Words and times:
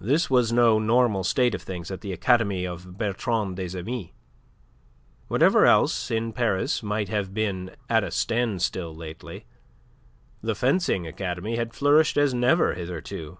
This 0.00 0.30
was 0.30 0.50
no 0.50 0.78
normal 0.78 1.22
state 1.24 1.54
of 1.54 1.60
things 1.60 1.90
at 1.90 2.00
the 2.00 2.14
Academy 2.14 2.64
of 2.64 2.96
Bertrand 2.96 3.56
des 3.56 3.78
Amis. 3.78 4.08
Whatever 5.28 5.66
else 5.66 6.10
in 6.10 6.32
Paris 6.32 6.82
might 6.82 7.10
have 7.10 7.34
been 7.34 7.76
at 7.90 8.02
a 8.02 8.10
standstill 8.10 8.94
lately, 8.96 9.44
the 10.40 10.54
fencing 10.54 11.06
academy 11.06 11.56
had 11.56 11.74
flourished 11.74 12.16
as 12.16 12.32
never 12.32 12.72
hitherto. 12.72 13.36